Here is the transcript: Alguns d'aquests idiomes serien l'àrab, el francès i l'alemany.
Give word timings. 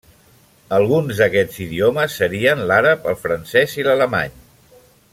Alguns 0.77 1.19
d'aquests 1.19 1.59
idiomes 1.65 2.17
serien 2.21 2.65
l'àrab, 2.73 3.07
el 3.13 3.19
francès 3.27 3.77
i 3.81 3.87
l'alemany. 3.89 4.39